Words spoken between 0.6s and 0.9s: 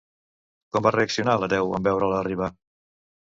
Com